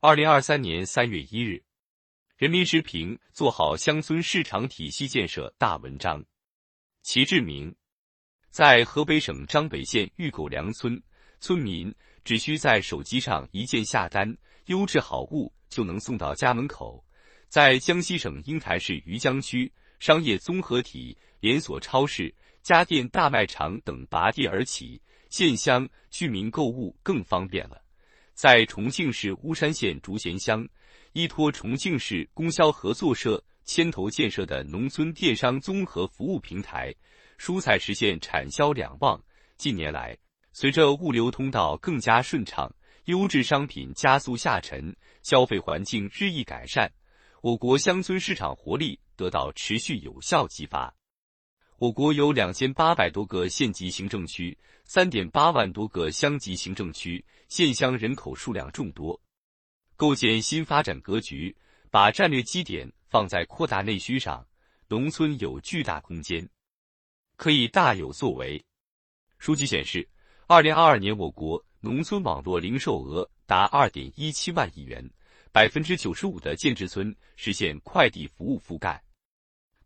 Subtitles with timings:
[0.00, 1.60] 二零二三年三月一日，
[2.36, 6.24] 人民时评：做好乡村市场体系建设大文章。
[7.02, 7.74] 齐志明，
[8.48, 11.02] 在河北省张北县玉狗梁村，
[11.40, 11.92] 村民
[12.22, 14.32] 只需在手机上一键下单，
[14.66, 17.04] 优质好物就能送到家门口。
[17.48, 27.82] 在江西省鹰潭市余江区，商业综合体、连锁超市、家电大卖场等拔地而起，县乡居民购物更方便了。
[28.38, 30.64] 在重庆市巫山县竹贤乡，
[31.12, 36.94] 依托重庆市供销合作社牵头建设的农村电商综合服务平台，
[37.36, 39.20] 蔬菜实现产销两旺。
[39.56, 40.16] 近年来，
[40.52, 42.72] 随着物流通道更加顺畅，
[43.06, 46.88] 优质商品加速下沉，消费环境日益改善，
[47.42, 50.94] 我国乡村市场活力得到持续有效激发。
[51.78, 59.18] 我国有两千八百多个县级行政区，三点八万多个乡级行政区，县乡人口数量众多。
[59.94, 61.56] 构建新发展格局，
[61.88, 64.44] 把战略基点放在扩大内需上，
[64.88, 66.48] 农村有巨大空间，
[67.36, 68.60] 可以大有作为。
[69.38, 70.08] 数据显示，
[70.48, 75.08] 二零二二年我国农村网络零售额达二点一七万亿元，
[75.52, 79.00] 百分之九十五的建制村实现快递服务覆盖。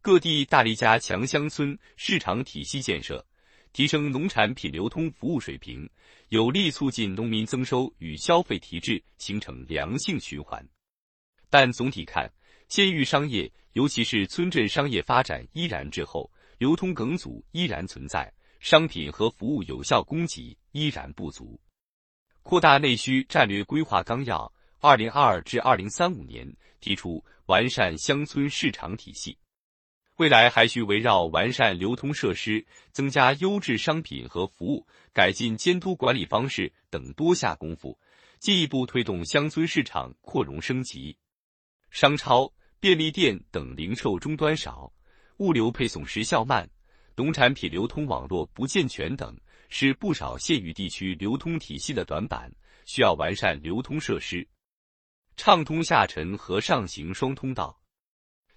[0.04, 3.24] 各地大力加强乡村市场体系建设，
[3.72, 5.88] 提升农产品流通服务水平，
[6.30, 10.60] 有力促进农民增收与消费提质形成良性循环。
[11.48, 12.28] 但总体看，
[12.66, 21.60] 县域商业，尤其是村镇商业发展依然滞后，流通梗阻依然存在，商品和服务有效供给依然不足。
[22.42, 29.38] 扩大内需战略规划纲要（二零二二至二零三五年）提出完善乡村市场体系。
[30.16, 37.98] 未来还需围绕完善流通设施、增加优质商品和服务、改进监督管理方式等多下功夫，
[38.38, 41.16] 进一步推动乡村市场扩容升级。
[41.90, 44.92] 商超、便利店等零售终端少，
[45.38, 46.68] 物流配送时效慢，
[47.16, 49.36] 农产品流通网络不健全等，
[49.70, 52.52] 是不少县域地区流通体系的短板，
[52.84, 54.46] 需要完善流通设施，
[55.36, 57.81] 畅通下沉和上行双通道。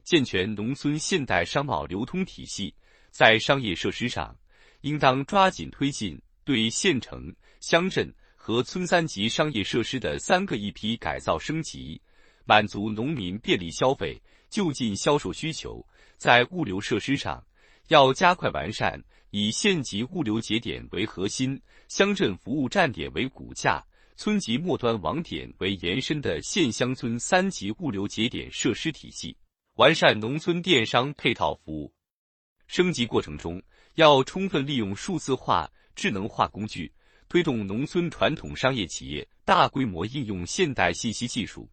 [0.06, 2.72] 健全农村现代商贸流通体系，
[3.10, 4.38] 在商业设施上，
[4.82, 12.00] 应当抓紧推进对县城、乡镇和村三级商业设施的三个一批改造升级，
[12.46, 15.84] 满足农民便利消费、就近销售需求。
[16.18, 17.44] 在物流设施上，
[17.88, 23.84] 要加快完善以县级物流节点为核心、乡镇服务站点为骨架、
[24.16, 29.36] 村级末端网点为延伸的县乡村三级物流节点设施体系。
[29.76, 31.94] 完善农村电商配套服务，
[32.66, 33.62] 升级过程中
[33.96, 36.90] 要充分利用数字化、智能化工具，
[37.28, 41.70] 推动农村传统商业企业大规模应用现代信息技术，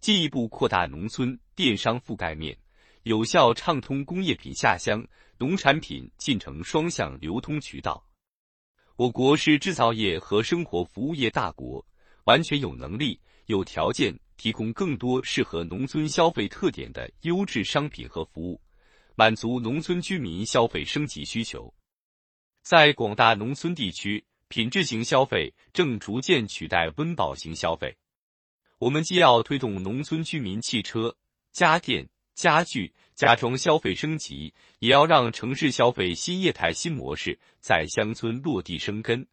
[0.00, 2.56] 进一步扩大农村电商覆盖面，
[3.02, 8.02] 有效畅通工业品下乡、农产品进城双向流通渠道。
[8.96, 11.84] 我国是制造业和生活服务业大国，
[12.24, 14.18] 完全有能力、有条件。
[14.42, 18.60] 提供更多适合农村消费特点的优质商品和服务，
[19.14, 21.72] 满足农村居民消费升级需求。
[22.64, 27.96] 在广大农村地区，品质型消费正逐渐取代温饱型消费。
[28.80, 31.16] 我们既要推动农村居民汽车、
[31.52, 39.24] 家电、家具、家装消费升级，也要让城市消费新业态新模式在乡村落地生根。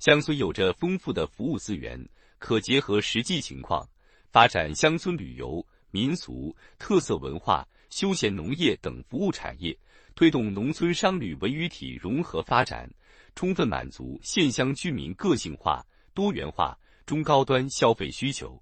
[0.00, 2.08] 乡村有着丰富的服务资源，
[2.40, 3.88] 可结合实际情况。
[4.34, 9.78] 发展乡村旅游、民俗特色文化、休闲农业等服务产业，
[10.16, 12.92] 推动农村商旅文娱体融合发展，
[13.36, 18.60] 充分满足县乡居民个性化、多元化中高端消费需求。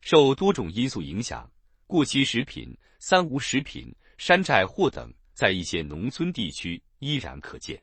[0.00, 1.46] 受多种因素影响，
[1.86, 7.78] 过期食品、三无食品、山寨货等在一些农村地区依然可见。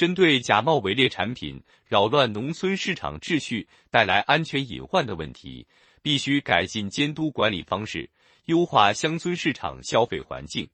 [0.00, 5.66] 针对假冒伪劣产品扰乱农村市场秩序、带来安全隐患的问题。
[6.00, 8.08] 必须改进监督管理方式，
[8.46, 10.66] 优化乡村市场消费环境。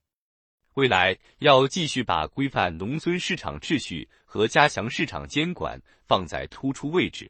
[0.75, 5.77] 未来要继续把规范农村市场秩序和加强市场监管
[6.07, 7.29] 放在突出位置，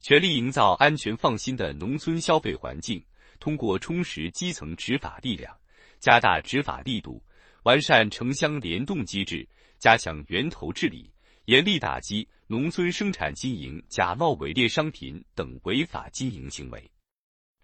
[0.00, 3.00] 全力营造安全放心的农村消费环境。
[3.38, 5.56] 通过充实基层执法力量，
[6.00, 7.22] 加大执法力度，
[7.66, 9.44] 完善城乡联动机制，
[9.76, 11.10] 加强源头治理，
[11.46, 16.88] 严厉打击农村生产经营假冒伪劣商品等违法经营行为。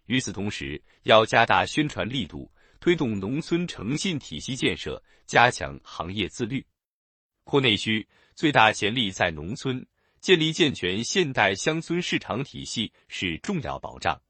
[0.06, 2.50] 与此同时，要加大宣传力度，
[2.80, 6.66] 推动农村诚信体系建设，加强行业自律，
[7.44, 8.04] 扩内需。
[8.34, 9.86] 最大潜力在农村，
[10.18, 14.20] 建立健全现代乡村市场体系是重要保障。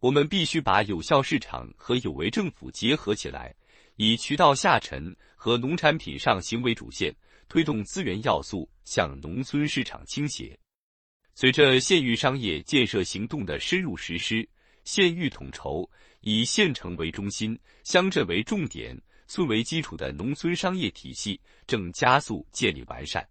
[0.00, 3.54] 我们必须把有效市场和有为政府结合起来，
[3.98, 7.12] 以渠道下沉和农产品上行为主线，
[7.48, 10.56] 推动资源要素向农村市场倾斜。
[11.34, 14.48] 随着县域商业建设行动的深入实施，
[14.84, 15.88] 县域统筹
[16.20, 18.96] 以县城为中心、乡镇为重点、
[19.26, 23.28] 村为基础的农村商业体系正加速建立完善。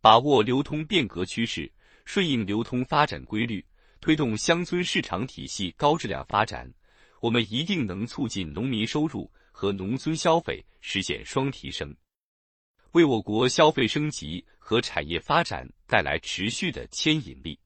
[0.00, 1.70] 把握流通变革趋势，
[2.06, 3.62] 顺应流通发展规律，
[4.00, 6.72] 推动乡村市场体系高质量发展，
[7.20, 11.94] 我们一定能促进农民收入和农村消费实现双提升，
[12.90, 17.56] 为我国消费升级和产业发展带来持续的牵引力。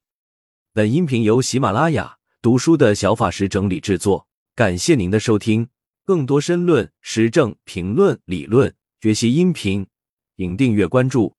[0.75, 5.67] 本音频由喜马拉雅读书的小法师整理制作，感谢您的收听。
[6.05, 9.87] 更多深论、时政评论、理论学习音频，
[10.37, 11.35] 请订阅关注。